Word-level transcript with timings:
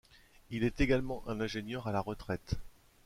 Il 0.49 0.63
est 0.63 0.81
également 0.81 1.21
un 1.27 1.41
ingénieur 1.41 1.85
à 1.87 1.91
la 1.91 2.01
retraite. 2.01 2.55